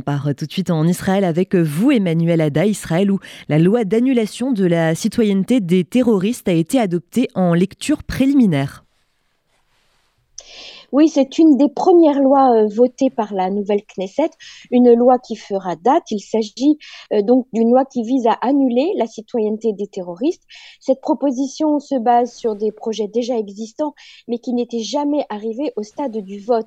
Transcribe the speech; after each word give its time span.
on 0.00 0.02
part 0.02 0.30
tout 0.34 0.46
de 0.46 0.50
suite 0.50 0.70
en 0.70 0.86
Israël 0.86 1.24
avec 1.24 1.54
vous, 1.54 1.90
Emmanuel 1.90 2.40
Ada, 2.40 2.64
Israël, 2.64 3.10
où 3.10 3.18
la 3.50 3.58
loi 3.58 3.84
d'annulation 3.84 4.50
de 4.50 4.64
la 4.64 4.94
citoyenneté 4.94 5.60
des 5.60 5.84
terroristes 5.84 6.48
a 6.48 6.52
été 6.52 6.80
adoptée 6.80 7.28
en 7.34 7.52
lecture 7.52 8.02
préliminaire. 8.02 8.86
Oui, 10.92 11.08
c'est 11.08 11.38
une 11.38 11.56
des 11.56 11.68
premières 11.68 12.20
lois 12.20 12.50
euh, 12.50 12.66
votées 12.66 13.10
par 13.10 13.32
la 13.32 13.48
nouvelle 13.48 13.82
Knesset, 13.96 14.30
une 14.72 14.92
loi 14.92 15.20
qui 15.20 15.36
fera 15.36 15.76
date. 15.76 16.10
Il 16.10 16.18
s'agit 16.18 16.78
euh, 17.12 17.22
donc 17.22 17.46
d'une 17.52 17.70
loi 17.70 17.84
qui 17.84 18.02
vise 18.02 18.26
à 18.26 18.32
annuler 18.32 18.92
la 18.96 19.06
citoyenneté 19.06 19.72
des 19.72 19.86
terroristes. 19.86 20.42
Cette 20.80 21.00
proposition 21.00 21.78
se 21.78 21.94
base 21.94 22.34
sur 22.34 22.56
des 22.56 22.72
projets 22.72 23.06
déjà 23.06 23.38
existants, 23.38 23.94
mais 24.26 24.38
qui 24.38 24.52
n'étaient 24.52 24.82
jamais 24.82 25.24
arrivés 25.28 25.72
au 25.76 25.84
stade 25.84 26.16
du 26.16 26.40
vote. 26.40 26.66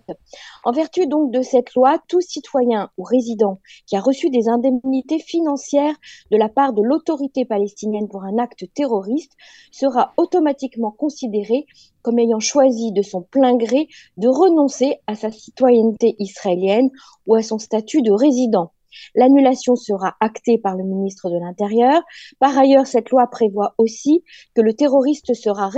En 0.63 0.71
vertu 0.71 1.05
donc 1.05 1.31
de 1.31 1.41
cette 1.41 1.73
loi, 1.75 1.99
tout 2.07 2.21
citoyen 2.21 2.89
ou 2.97 3.03
résident 3.03 3.59
qui 3.87 3.97
a 3.97 4.01
reçu 4.01 4.29
des 4.29 4.47
indemnités 4.47 5.19
financières 5.19 5.95
de 6.31 6.37
la 6.37 6.47
part 6.47 6.71
de 6.71 6.81
l'autorité 6.81 7.43
palestinienne 7.43 8.07
pour 8.07 8.23
un 8.23 8.37
acte 8.37 8.63
terroriste 8.73 9.33
sera 9.71 10.13
automatiquement 10.15 10.91
considéré 10.91 11.65
comme 12.03 12.19
ayant 12.19 12.39
choisi 12.39 12.91
de 12.91 13.01
son 13.01 13.21
plein 13.21 13.55
gré 13.55 13.87
de 14.17 14.27
renoncer 14.27 14.97
à 15.07 15.15
sa 15.15 15.31
citoyenneté 15.31 16.15
israélienne 16.19 16.89
ou 17.27 17.35
à 17.35 17.43
son 17.43 17.57
statut 17.57 18.01
de 18.01 18.11
résident. 18.11 18.71
L'annulation 19.15 19.75
sera 19.75 20.15
actée 20.19 20.57
par 20.57 20.75
le 20.75 20.83
ministre 20.83 21.29
de 21.29 21.37
l'Intérieur. 21.37 22.01
Par 22.39 22.57
ailleurs, 22.57 22.87
cette 22.87 23.09
loi 23.09 23.27
prévoit 23.27 23.73
aussi 23.77 24.23
que 24.53 24.61
le 24.61 24.73
terroriste 24.73 25.33
sera 25.33 25.69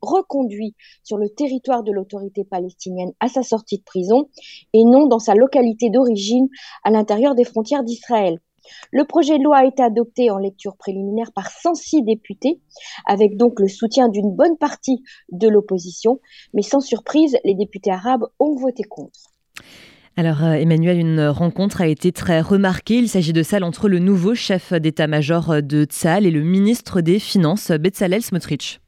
reconduit 0.00 0.74
sur 1.02 1.18
le 1.18 1.28
territoire 1.28 1.82
de 1.82 1.92
l'autorité 1.92 2.44
palestinienne 2.44 3.12
à 3.20 3.28
sa 3.28 3.42
sortie 3.42 3.78
de 3.78 3.84
prison 3.84 4.28
et 4.72 4.84
non 4.84 5.06
dans 5.06 5.18
sa 5.18 5.34
localité 5.34 5.90
d'origine 5.90 6.48
à 6.84 6.90
l'intérieur 6.90 7.34
des 7.34 7.44
frontières 7.44 7.84
d'Israël. 7.84 8.40
Le 8.90 9.04
projet 9.04 9.38
de 9.38 9.44
loi 9.44 9.58
a 9.58 9.64
été 9.64 9.82
adopté 9.82 10.30
en 10.30 10.38
lecture 10.38 10.76
préliminaire 10.76 11.32
par 11.32 11.50
106 11.50 12.02
députés, 12.02 12.60
avec 13.06 13.36
donc 13.36 13.60
le 13.60 13.68
soutien 13.68 14.08
d'une 14.08 14.34
bonne 14.34 14.56
partie 14.58 15.02
de 15.30 15.48
l'opposition, 15.48 16.20
mais 16.54 16.62
sans 16.62 16.80
surprise, 16.80 17.36
les 17.44 17.54
députés 17.54 17.90
arabes 17.90 18.24
ont 18.38 18.54
voté 18.56 18.82
contre. 18.84 19.32
Alors 20.16 20.44
euh, 20.44 20.52
Emmanuel, 20.52 20.98
une 20.98 21.26
rencontre 21.26 21.80
a 21.80 21.86
été 21.86 22.12
très 22.12 22.42
remarquée. 22.42 22.98
Il 22.98 23.08
s'agit 23.08 23.32
de 23.32 23.42
celle 23.42 23.64
entre 23.64 23.88
le 23.88 23.98
nouveau 23.98 24.34
chef 24.34 24.72
d'état-major 24.74 25.62
de 25.62 25.84
Tzal 25.84 26.26
et 26.26 26.30
le 26.30 26.42
ministre 26.42 27.00
des 27.00 27.18
Finances, 27.18 27.70
Bezalel 27.70 28.22
Smotrich. 28.22 28.80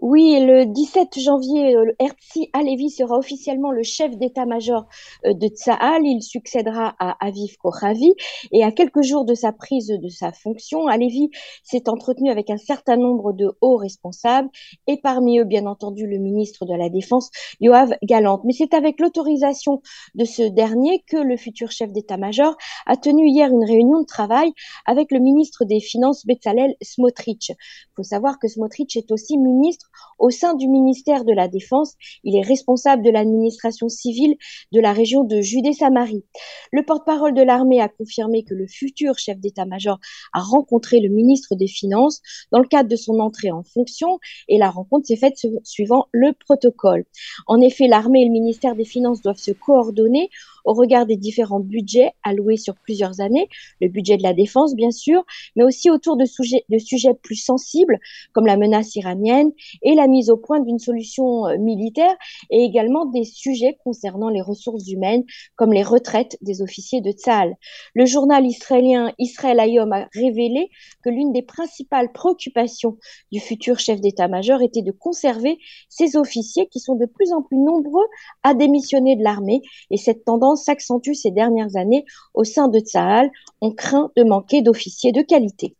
Oui, 0.00 0.38
le 0.40 0.66
17 0.66 1.18
janvier, 1.20 1.76
euh, 1.76 1.92
Herzli 1.98 2.50
Alevi 2.52 2.90
sera 2.90 3.16
officiellement 3.16 3.70
le 3.70 3.82
chef 3.82 4.16
d'état-major 4.16 4.86
euh, 5.24 5.34
de 5.34 5.46
Tsahal. 5.46 6.02
Il 6.04 6.20
succédera 6.22 6.94
à 6.98 7.16
Aviv 7.24 7.56
Kochavi. 7.58 8.12
Et 8.52 8.64
à 8.64 8.72
quelques 8.72 9.02
jours 9.02 9.24
de 9.24 9.34
sa 9.34 9.52
prise 9.52 9.86
de 9.88 10.08
sa 10.08 10.32
fonction, 10.32 10.88
Alevi 10.88 11.30
s'est 11.62 11.88
entretenu 11.88 12.30
avec 12.30 12.50
un 12.50 12.56
certain 12.56 12.96
nombre 12.96 13.32
de 13.32 13.52
hauts 13.60 13.76
responsables 13.76 14.48
et 14.86 14.96
parmi 14.96 15.38
eux, 15.38 15.44
bien 15.44 15.66
entendu, 15.66 16.06
le 16.06 16.18
ministre 16.18 16.66
de 16.66 16.74
la 16.74 16.88
Défense, 16.88 17.30
Yoav 17.60 17.94
Galante. 18.02 18.42
Mais 18.44 18.52
c'est 18.52 18.74
avec 18.74 19.00
l'autorisation 19.00 19.80
de 20.14 20.24
ce 20.24 20.42
dernier 20.42 21.04
que 21.06 21.18
le 21.18 21.36
futur 21.36 21.70
chef 21.70 21.92
d'état-major 21.92 22.56
a 22.86 22.96
tenu 22.96 23.28
hier 23.28 23.50
une 23.50 23.64
réunion 23.64 24.00
de 24.00 24.06
travail 24.06 24.52
avec 24.86 25.12
le 25.12 25.20
ministre 25.20 25.64
des 25.64 25.80
Finances, 25.80 26.26
Bezalel 26.26 26.74
Smotrich. 26.82 27.50
Il 27.50 27.94
faut 27.96 28.02
savoir 28.02 28.38
que 28.38 28.48
Smotrich 28.48 28.96
est 28.96 29.12
aussi 29.12 29.38
ministre 29.38 29.83
au 30.18 30.30
sein 30.30 30.54
du 30.54 30.68
ministère 30.68 31.24
de 31.24 31.32
la 31.32 31.48
Défense. 31.48 31.94
Il 32.22 32.36
est 32.36 32.42
responsable 32.42 33.02
de 33.02 33.10
l'administration 33.10 33.88
civile 33.88 34.36
de 34.72 34.80
la 34.80 34.92
région 34.92 35.24
de 35.24 35.40
Judée-Samarie. 35.40 36.24
Le 36.72 36.84
porte-parole 36.84 37.34
de 37.34 37.42
l'armée 37.42 37.80
a 37.80 37.88
confirmé 37.88 38.44
que 38.44 38.54
le 38.54 38.66
futur 38.66 39.18
chef 39.18 39.38
d'état-major 39.38 39.98
a 40.32 40.40
rencontré 40.40 41.00
le 41.00 41.08
ministre 41.08 41.54
des 41.54 41.66
Finances 41.66 42.20
dans 42.52 42.60
le 42.60 42.68
cadre 42.68 42.88
de 42.88 42.96
son 42.96 43.18
entrée 43.20 43.50
en 43.50 43.62
fonction 43.62 44.18
et 44.48 44.58
la 44.58 44.70
rencontre 44.70 45.06
s'est 45.06 45.16
faite 45.16 45.36
suivant 45.64 46.06
le 46.12 46.32
protocole. 46.32 47.04
En 47.46 47.60
effet, 47.60 47.86
l'armée 47.86 48.22
et 48.22 48.26
le 48.26 48.32
ministère 48.32 48.74
des 48.74 48.84
Finances 48.84 49.20
doivent 49.20 49.36
se 49.36 49.52
coordonner 49.52 50.30
au 50.64 50.72
regard 50.72 51.06
des 51.06 51.16
différents 51.16 51.60
budgets 51.60 52.12
alloués 52.22 52.56
sur 52.56 52.74
plusieurs 52.74 53.20
années, 53.20 53.48
le 53.80 53.88
budget 53.88 54.16
de 54.16 54.22
la 54.22 54.32
défense 54.32 54.74
bien 54.74 54.90
sûr, 54.90 55.24
mais 55.56 55.64
aussi 55.64 55.90
autour 55.90 56.16
de 56.16 56.24
sujets, 56.24 56.64
de 56.68 56.78
sujets 56.78 57.14
plus 57.14 57.36
sensibles 57.36 57.98
comme 58.32 58.46
la 58.46 58.56
menace 58.56 58.96
iranienne 58.96 59.52
et 59.82 59.94
la 59.94 60.06
mise 60.06 60.30
au 60.30 60.36
point 60.36 60.60
d'une 60.60 60.78
solution 60.78 61.46
euh, 61.46 61.58
militaire 61.58 62.14
et 62.50 62.62
également 62.64 63.06
des 63.06 63.24
sujets 63.24 63.76
concernant 63.84 64.28
les 64.28 64.40
ressources 64.40 64.88
humaines 64.88 65.24
comme 65.56 65.72
les 65.72 65.82
retraites 65.82 66.36
des 66.40 66.62
officiers 66.62 67.00
de 67.00 67.10
Tzal. 67.10 67.54
Le 67.94 68.06
journal 68.06 68.46
israélien 68.46 69.12
Israël 69.18 69.60
Ayom 69.60 69.92
a 69.92 70.08
révélé 70.14 70.70
que 71.02 71.10
l'une 71.10 71.32
des 71.32 71.42
principales 71.42 72.12
préoccupations 72.12 72.96
du 73.32 73.40
futur 73.40 73.78
chef 73.78 74.00
d'état-major 74.00 74.62
était 74.62 74.82
de 74.82 74.92
conserver 74.92 75.58
ces 75.88 76.16
officiers 76.16 76.68
qui 76.68 76.80
sont 76.80 76.94
de 76.96 77.06
plus 77.06 77.32
en 77.32 77.42
plus 77.42 77.58
nombreux 77.58 78.06
à 78.42 78.54
démissionner 78.54 79.16
de 79.16 79.22
l'armée 79.22 79.62
et 79.90 79.96
cette 79.96 80.24
tendance 80.24 80.53
s'accentue 80.56 81.12
ces 81.14 81.30
dernières 81.30 81.76
années 81.76 82.04
au 82.34 82.44
sein 82.44 82.68
de 82.68 82.78
Tsahal. 82.80 83.30
On 83.60 83.72
craint 83.72 84.10
de 84.16 84.24
manquer 84.24 84.62
d'officiers 84.62 85.12
de 85.12 85.22
qualité. 85.22 85.76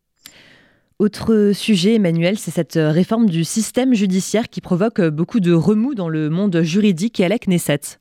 Autre 0.98 1.50
sujet, 1.52 1.94
Emmanuel, 1.94 2.38
c'est 2.38 2.52
cette 2.52 2.78
réforme 2.80 3.28
du 3.28 3.44
système 3.44 3.94
judiciaire 3.94 4.48
qui 4.48 4.60
provoque 4.60 5.00
beaucoup 5.00 5.40
de 5.40 5.52
remous 5.52 5.94
dans 5.94 6.08
le 6.08 6.30
monde 6.30 6.62
juridique 6.62 7.18
et 7.18 7.24
à 7.24 7.28
la 7.28 7.38
Knesset. 7.38 7.98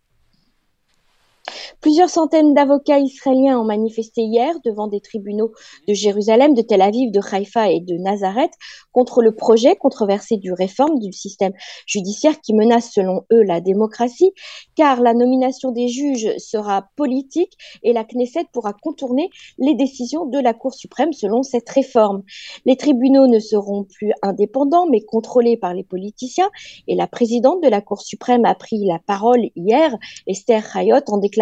Plusieurs 1.81 2.09
centaines 2.09 2.54
d'avocats 2.54 3.00
israéliens 3.00 3.59
ont 3.59 3.66
manifesté 3.66 4.22
hier 4.22 4.56
devant 4.64 4.88
des 4.88 5.02
tribunaux 5.02 5.52
de 5.86 5.94
Jérusalem, 5.94 6.54
de 6.54 6.62
Tel 6.62 6.81
Aviv, 6.81 7.12
de 7.12 7.20
Haïfa 7.20 7.70
et 7.72 7.81
de 7.81 7.96
Nazareth 7.96 8.54
contre 8.94 9.22
le 9.22 9.36
projet 9.36 9.76
controversé 9.76 10.38
du 10.38 10.54
réforme 10.54 11.00
du 11.00 11.12
système 11.12 11.52
judiciaire 11.86 12.40
qui 12.40 12.54
menace 12.54 12.92
selon 12.94 13.26
eux 13.34 13.44
la 13.44 13.59
démocratie, 13.59 14.31
car 14.76 15.02
la 15.02 15.14
nomination 15.14 15.72
des 15.72 15.90
juges 15.90 16.38
sera 16.38 16.88
politique 16.96 17.58
et 17.84 17.92
la 17.92 18.06
Knesset 18.06 18.46
pourra 18.54 18.72
contourner 18.72 19.30
les 19.58 19.75
décisions 19.75 20.25
de 20.25 20.40
la 20.40 20.54
Cour 20.54 20.74
suprême 20.74 21.12
selon 21.12 21.44
cette 21.44 21.70
réforme. 21.70 22.24
Les 22.66 22.78
tribunaux 22.78 23.28
ne 23.28 23.40
seront 23.40 23.84
plus 23.84 24.14
indépendants 24.22 24.88
mais 24.90 25.02
contrôlés 25.02 25.58
par 25.58 25.74
les 25.74 25.84
politiciens 25.84 26.50
et 26.88 26.96
la 26.96 27.08
présidente 27.08 27.62
de 27.62 27.68
la 27.68 27.81
Cour 27.81 28.02
suprême 28.02 28.46
a 28.46 28.56
pris 28.56 28.86
la 28.86 29.00
parole 29.00 29.50
hier, 29.58 29.98
Esther 30.28 30.64
Hayot, 30.78 30.96
en 31.10 31.18
déclarant 31.18 31.32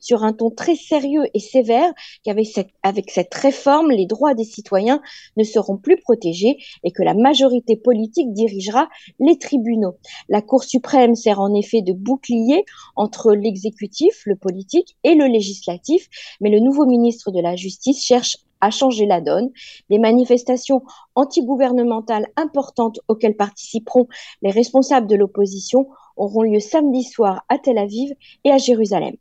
sur 0.00 0.24
un 0.24 0.32
ton 0.32 0.50
très 0.50 0.74
sérieux 0.74 1.24
et 1.34 1.38
sévère 1.38 1.92
qu'avec 2.24 2.46
cette, 2.46 2.70
avec 2.82 3.10
cette 3.10 3.34
réforme, 3.34 3.90
les 3.90 4.06
droits 4.06 4.34
des 4.34 4.44
citoyens 4.44 5.00
ne 5.36 5.44
seront 5.44 5.76
plus 5.76 5.96
protégés 5.96 6.56
et 6.84 6.92
que 6.92 7.02
la 7.02 7.14
majorité 7.14 7.76
politique 7.76 8.32
dirigera 8.32 8.88
les 9.18 9.38
tribunaux. 9.38 9.96
La 10.28 10.42
Cour 10.42 10.64
suprême 10.64 11.14
sert 11.14 11.40
en 11.40 11.54
effet 11.54 11.82
de 11.82 11.92
bouclier 11.92 12.64
entre 12.96 13.32
l'exécutif, 13.32 14.22
le 14.26 14.36
politique 14.36 14.96
et 15.04 15.14
le 15.14 15.26
législatif, 15.26 16.08
mais 16.40 16.50
le 16.50 16.60
nouveau 16.60 16.86
ministre 16.86 17.30
de 17.30 17.40
la 17.40 17.56
Justice 17.56 18.04
cherche 18.04 18.36
à 18.62 18.70
changer 18.70 19.06
la 19.06 19.20
donne. 19.20 19.50
Des 19.90 19.98
manifestations 19.98 20.82
antigouvernementales 21.14 22.28
importantes 22.36 23.00
auxquelles 23.08 23.36
participeront 23.36 24.06
les 24.40 24.50
responsables 24.50 25.08
de 25.08 25.16
l'opposition 25.16 25.88
auront 26.16 26.42
lieu 26.42 26.60
samedi 26.60 27.02
soir 27.02 27.44
à 27.48 27.58
Tel 27.58 27.76
Aviv 27.76 28.12
et 28.44 28.50
à 28.50 28.58
Jérusalem. 28.58 29.16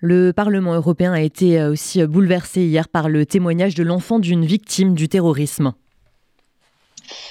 Le 0.00 0.32
Parlement 0.32 0.74
européen 0.74 1.12
a 1.12 1.20
été 1.20 1.62
aussi 1.64 2.04
bouleversé 2.06 2.62
hier 2.62 2.88
par 2.88 3.08
le 3.08 3.26
témoignage 3.26 3.74
de 3.74 3.82
l'enfant 3.82 4.18
d'une 4.18 4.44
victime 4.44 4.94
du 4.94 5.08
terrorisme. 5.08 5.72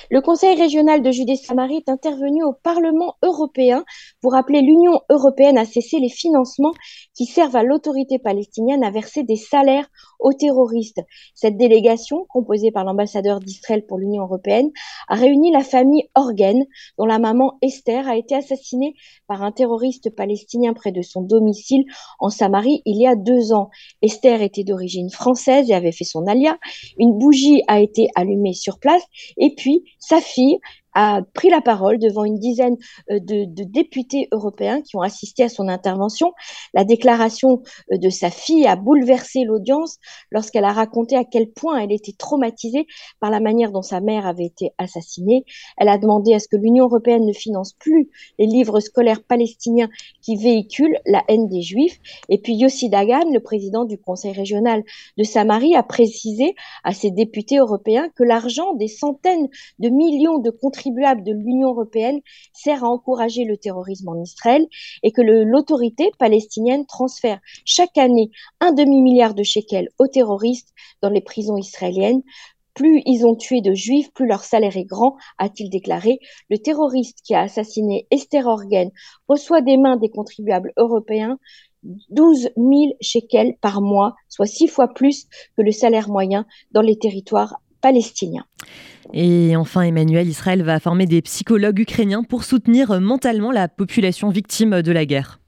Le 0.09 0.21
Conseil 0.21 0.55
régional 0.55 1.01
de 1.01 1.11
Judée-Samarie 1.11 1.77
est 1.77 1.89
intervenu 1.89 2.43
au 2.43 2.53
Parlement 2.53 3.15
européen 3.23 3.83
pour 4.21 4.35
appeler 4.35 4.61
l'Union 4.61 4.99
européenne 5.09 5.57
à 5.57 5.65
cesser 5.65 5.99
les 5.99 6.09
financements 6.09 6.73
qui 7.15 7.25
servent 7.25 7.55
à 7.55 7.63
l'autorité 7.63 8.19
palestinienne 8.19 8.83
à 8.83 8.91
verser 8.91 9.23
des 9.23 9.35
salaires 9.35 9.87
aux 10.19 10.33
terroristes. 10.33 11.01
Cette 11.33 11.57
délégation, 11.57 12.25
composée 12.29 12.71
par 12.71 12.83
l'ambassadeur 12.83 13.39
d'Israël 13.39 13.85
pour 13.87 13.97
l'Union 13.97 14.23
européenne, 14.23 14.69
a 15.07 15.15
réuni 15.15 15.51
la 15.51 15.63
famille 15.63 16.09
Orgen, 16.15 16.65
dont 16.97 17.05
la 17.05 17.19
maman 17.19 17.57
Esther 17.61 18.07
a 18.07 18.17
été 18.17 18.35
assassinée 18.35 18.95
par 19.27 19.41
un 19.43 19.51
terroriste 19.51 20.15
palestinien 20.15 20.73
près 20.73 20.91
de 20.91 21.01
son 21.01 21.21
domicile 21.21 21.85
en 22.19 22.29
Samarie 22.29 22.81
il 22.85 23.01
y 23.01 23.07
a 23.07 23.15
deux 23.15 23.53
ans. 23.53 23.69
Esther 24.01 24.41
était 24.41 24.63
d'origine 24.63 25.09
française 25.09 25.69
et 25.69 25.73
avait 25.73 25.91
fait 25.91 26.03
son 26.03 26.27
alia. 26.27 26.57
Une 26.97 27.17
bougie 27.17 27.61
a 27.67 27.79
été 27.79 28.07
allumée 28.15 28.53
sur 28.53 28.79
place 28.79 29.03
et 29.37 29.53
puis 29.55 29.70
sa 29.99 30.21
fille 30.21 30.57
a 30.93 31.21
pris 31.33 31.49
la 31.49 31.61
parole 31.61 31.99
devant 31.99 32.23
une 32.25 32.39
dizaine 32.39 32.77
euh, 33.11 33.19
de, 33.19 33.45
députés 33.63 34.27
européens 34.31 34.81
qui 34.81 34.95
ont 34.97 35.01
assisté 35.01 35.43
à 35.43 35.49
son 35.49 35.67
intervention. 35.67 36.33
La 36.73 36.83
déclaration 36.83 37.61
euh, 37.91 37.97
de 37.97 38.09
sa 38.09 38.29
fille 38.29 38.67
a 38.67 38.75
bouleversé 38.75 39.43
l'audience 39.43 39.97
lorsqu'elle 40.31 40.65
a 40.65 40.73
raconté 40.73 41.15
à 41.15 41.23
quel 41.23 41.51
point 41.51 41.79
elle 41.79 41.91
était 41.91 42.15
traumatisée 42.17 42.87
par 43.19 43.29
la 43.29 43.39
manière 43.39 43.71
dont 43.71 43.81
sa 43.81 44.01
mère 44.01 44.25
avait 44.25 44.45
été 44.45 44.71
assassinée. 44.77 45.45
Elle 45.77 45.89
a 45.89 45.97
demandé 45.97 46.33
à 46.33 46.39
ce 46.39 46.47
que 46.47 46.57
l'Union 46.57 46.85
européenne 46.85 47.25
ne 47.25 47.33
finance 47.33 47.73
plus 47.73 48.09
les 48.39 48.45
livres 48.45 48.79
scolaires 48.79 49.23
palestiniens 49.23 49.89
qui 50.21 50.35
véhiculent 50.35 50.97
la 51.05 51.23
haine 51.27 51.47
des 51.47 51.61
Juifs. 51.61 51.99
Et 52.29 52.39
puis 52.39 52.55
Yossi 52.55 52.89
Dagan, 52.89 53.31
le 53.31 53.39
président 53.39 53.85
du 53.85 53.97
Conseil 53.97 54.33
régional 54.33 54.83
de 55.17 55.23
Samarie, 55.23 55.75
a 55.75 55.83
précisé 55.83 56.55
à 56.83 56.93
ses 56.93 57.11
députés 57.11 57.57
européens 57.57 58.09
que 58.15 58.23
l'argent 58.23 58.73
des 58.73 58.87
centaines 58.87 59.47
de 59.79 59.89
millions 59.89 60.39
de 60.39 60.49
contribuables 60.49 60.80
de 60.89 61.31
l'Union 61.31 61.69
européenne 61.69 62.19
sert 62.53 62.83
à 62.83 62.87
encourager 62.87 63.45
le 63.45 63.57
terrorisme 63.57 64.09
en 64.09 64.21
Israël 64.21 64.65
et 65.03 65.11
que 65.11 65.21
l'autorité 65.21 66.11
palestinienne 66.17 66.85
transfère 66.85 67.39
chaque 67.65 67.97
année 67.97 68.31
un 68.59 68.71
demi-milliard 68.71 69.33
de 69.33 69.43
shekels 69.43 69.89
aux 69.99 70.07
terroristes 70.07 70.73
dans 71.01 71.09
les 71.09 71.21
prisons 71.21 71.57
israéliennes. 71.57 72.21
Plus 72.73 73.01
ils 73.05 73.25
ont 73.25 73.35
tué 73.35 73.59
de 73.61 73.73
juifs, 73.73 74.13
plus 74.13 74.27
leur 74.27 74.43
salaire 74.45 74.77
est 74.77 74.85
grand, 74.85 75.17
a-t-il 75.37 75.69
déclaré. 75.69 76.19
Le 76.49 76.57
terroriste 76.57 77.19
qui 77.23 77.35
a 77.35 77.41
assassiné 77.41 78.07
Esther 78.11 78.47
Orgen 78.47 78.91
reçoit 79.27 79.61
des 79.61 79.77
mains 79.77 79.97
des 79.97 80.09
contribuables 80.09 80.71
européens 80.77 81.37
12 81.83 82.49
000 82.55 82.69
shekels 83.01 83.55
par 83.59 83.81
mois, 83.81 84.15
soit 84.29 84.45
six 84.45 84.67
fois 84.67 84.87
plus 84.87 85.25
que 85.57 85.63
le 85.63 85.71
salaire 85.71 86.09
moyen 86.09 86.45
dans 86.71 86.81
les 86.81 86.97
territoires 86.97 87.59
palestiniens. 87.81 88.45
Et 89.13 89.55
enfin, 89.57 89.81
Emmanuel, 89.81 90.27
Israël 90.27 90.63
va 90.63 90.79
former 90.79 91.05
des 91.05 91.21
psychologues 91.21 91.79
ukrainiens 91.79 92.23
pour 92.23 92.43
soutenir 92.43 93.01
mentalement 93.01 93.51
la 93.51 93.67
population 93.67 94.29
victime 94.29 94.81
de 94.81 94.91
la 94.91 95.05
guerre. 95.05 95.40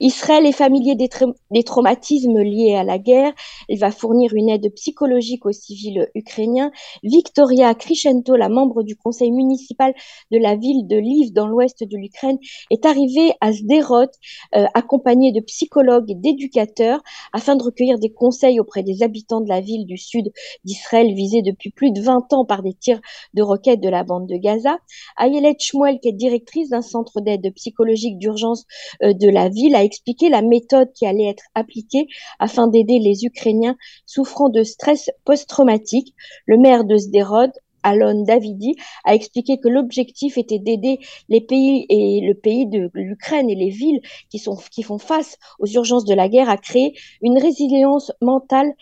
Israël 0.00 0.46
est 0.46 0.52
familier 0.52 0.94
des, 0.94 1.62
traumatismes 1.64 2.40
liés 2.40 2.74
à 2.74 2.84
la 2.84 2.98
guerre. 2.98 3.32
Il 3.68 3.78
va 3.78 3.90
fournir 3.90 4.34
une 4.34 4.48
aide 4.48 4.72
psychologique 4.74 5.46
aux 5.46 5.52
civils 5.52 6.08
ukrainiens. 6.14 6.70
Victoria 7.02 7.74
Krishento, 7.74 8.36
la 8.36 8.48
membre 8.48 8.82
du 8.82 8.96
conseil 8.96 9.30
municipal 9.30 9.94
de 10.30 10.38
la 10.38 10.56
ville 10.56 10.86
de 10.86 10.96
Lviv 10.96 11.32
dans 11.32 11.46
l'ouest 11.46 11.82
de 11.82 11.96
l'Ukraine, 11.96 12.38
est 12.70 12.86
arrivée 12.86 13.32
à 13.40 13.52
Sderot 13.52 14.06
euh, 14.54 14.66
accompagnée 14.74 15.32
de 15.32 15.40
psychologues 15.40 16.10
et 16.10 16.14
d'éducateurs 16.14 17.00
afin 17.32 17.56
de 17.56 17.62
recueillir 17.62 17.98
des 17.98 18.12
conseils 18.12 18.60
auprès 18.60 18.82
des 18.82 19.02
habitants 19.02 19.40
de 19.40 19.48
la 19.48 19.60
ville 19.60 19.86
du 19.86 19.96
sud 19.96 20.32
d'Israël 20.64 21.12
visée 21.14 21.42
depuis 21.42 21.70
plus 21.70 21.92
de 21.92 22.00
20 22.00 22.32
ans 22.32 22.44
par 22.44 22.62
des 22.62 22.74
tirs 22.74 23.00
de 23.34 23.42
roquettes 23.42 23.80
de 23.80 23.88
la 23.88 24.04
bande 24.04 24.26
de 24.26 24.36
Gaza. 24.36 24.78
Ayelet 25.18 25.56
Shmuel, 25.58 26.00
qui 26.00 26.08
est 26.08 26.12
directrice 26.12 26.70
d'un 26.70 26.82
centre 26.82 27.20
d'aide 27.20 27.52
psychologique 27.54 28.18
d'urgence 28.18 28.64
euh, 29.02 29.12
de 29.12 29.28
la 29.28 29.48
ville, 29.48 29.74
a 29.74 29.83
expliqué 29.84 30.28
la 30.28 30.42
méthode 30.42 30.92
qui 30.92 31.06
allait 31.06 31.28
être 31.28 31.44
appliquée 31.54 32.08
afin 32.38 32.66
d'aider 32.66 32.98
les 32.98 33.24
Ukrainiens 33.24 33.76
souffrant 34.06 34.48
de 34.48 34.62
stress 34.62 35.10
post-traumatique. 35.24 36.14
Le 36.46 36.58
maire 36.58 36.84
de 36.84 36.96
Sderot 36.96 37.52
Alon 37.84 38.24
Davidi, 38.24 38.74
a 39.04 39.14
expliqué 39.14 39.58
que 39.58 39.68
l'objectif 39.68 40.36
était 40.38 40.58
d'aider 40.58 40.98
les 41.28 41.40
pays 41.40 41.86
et 41.88 42.20
le 42.20 42.34
pays 42.34 42.66
de 42.66 42.90
l'Ukraine 42.94 43.48
et 43.50 43.54
les 43.54 43.70
villes 43.70 44.00
qui, 44.30 44.38
sont, 44.38 44.56
qui 44.70 44.82
font 44.82 44.98
face 44.98 45.38
aux 45.60 45.66
urgences 45.66 46.04
de 46.04 46.14
la 46.14 46.28
guerre 46.28 46.48
à 46.48 46.56
créer 46.56 46.94
une 47.22 47.38
résilience 47.38 48.10
mentale 48.20 48.72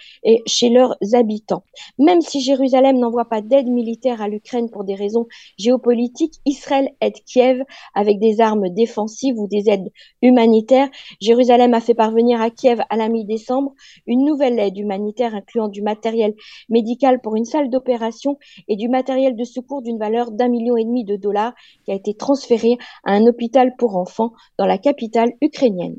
chez 0.46 0.70
leurs 0.70 0.96
habitants. 1.12 1.64
Même 1.98 2.20
si 2.20 2.40
Jérusalem 2.40 2.98
n'envoie 2.98 3.26
pas 3.26 3.40
d'aide 3.42 3.68
militaire 3.68 4.22
à 4.22 4.28
l'Ukraine 4.28 4.70
pour 4.70 4.84
des 4.84 4.94
raisons 4.94 5.26
géopolitiques, 5.58 6.34
Israël 6.46 6.90
aide 7.00 7.18
Kiev 7.26 7.62
avec 7.94 8.18
des 8.18 8.40
armes 8.40 8.68
défensives 8.68 9.38
ou 9.38 9.48
des 9.48 9.68
aides 9.68 9.90
humanitaires. 10.22 10.88
Jérusalem 11.20 11.74
a 11.74 11.80
fait 11.80 11.94
parvenir 11.94 12.40
à 12.40 12.50
Kiev 12.50 12.82
à 12.88 12.96
la 12.96 13.08
mi-décembre 13.08 13.74
une 14.06 14.24
nouvelle 14.24 14.58
aide 14.58 14.78
humanitaire 14.78 15.34
incluant 15.34 15.68
du 15.68 15.82
matériel 15.82 16.34
médical 16.68 17.20
pour 17.20 17.36
une 17.36 17.44
salle 17.44 17.70
d'opération 17.70 18.38
et 18.68 18.76
du 18.76 18.88
matériel 18.92 19.34
de 19.34 19.44
secours 19.44 19.82
d'une 19.82 19.98
valeur 19.98 20.30
d'un 20.30 20.48
million 20.48 20.76
et 20.76 20.84
demi 20.84 21.04
de 21.04 21.16
dollars 21.16 21.54
qui 21.84 21.90
a 21.90 21.94
été 21.96 22.14
transféré 22.14 22.78
à 23.04 23.12
un 23.14 23.26
hôpital 23.26 23.74
pour 23.76 23.96
enfants 23.96 24.32
dans 24.58 24.66
la 24.66 24.78
capitale 24.78 25.32
ukrainienne. 25.40 25.96